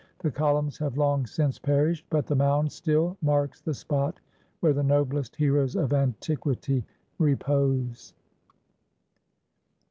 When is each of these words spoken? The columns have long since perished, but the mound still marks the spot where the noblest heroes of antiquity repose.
The 0.17 0.31
columns 0.31 0.79
have 0.79 0.97
long 0.97 1.27
since 1.27 1.59
perished, 1.59 2.07
but 2.09 2.25
the 2.25 2.33
mound 2.33 2.71
still 2.71 3.17
marks 3.21 3.61
the 3.61 3.75
spot 3.75 4.19
where 4.59 4.73
the 4.73 4.81
noblest 4.81 5.35
heroes 5.35 5.75
of 5.75 5.93
antiquity 5.93 6.83
repose. 7.19 8.15